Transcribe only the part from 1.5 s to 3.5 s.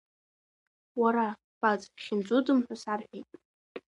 Баӡ, хьымӡӷ удым ҳәа сарҳәеит.